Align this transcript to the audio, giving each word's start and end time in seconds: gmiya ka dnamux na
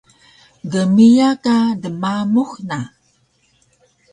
gmiya 0.71 1.29
ka 1.43 1.55
dnamux 1.81 2.51
na 2.69 2.79